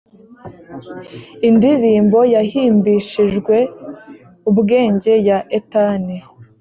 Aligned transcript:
indirimbo 1.49 2.19
yahimbishijwe 2.33 3.55
ubwenge 4.49 5.13
ya 5.27 5.37
etani 5.57 6.15